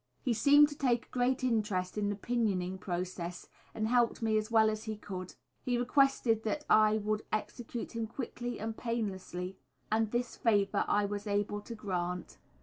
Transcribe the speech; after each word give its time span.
He 0.23 0.33
seemed 0.33 0.67
to 0.69 0.75
take 0.75 1.05
a 1.05 1.09
great 1.09 1.43
interest 1.43 1.95
in 1.95 2.09
the 2.09 2.15
pinioning 2.15 2.79
process, 2.79 3.47
and 3.75 3.87
helped 3.87 4.23
me 4.23 4.35
as 4.35 4.49
well 4.49 4.71
as 4.71 4.85
he 4.85 4.97
could. 4.97 5.35
His 5.63 5.77
request 5.77 6.25
was 6.25 6.39
that 6.39 6.65
I 6.71 6.97
would 6.97 7.21
execute 7.31 7.95
him 7.95 8.07
quickly 8.07 8.59
and 8.59 8.75
painlessly, 8.75 9.59
and 9.91 10.09
this 10.09 10.35
favour 10.37 10.85
I 10.87 11.05
was 11.05 11.27
able 11.27 11.61
to 11.61 11.75
grant. 11.75 12.39